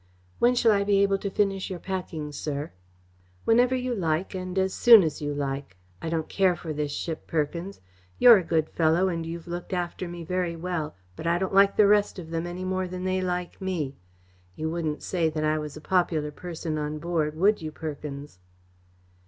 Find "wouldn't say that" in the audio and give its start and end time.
14.71-15.43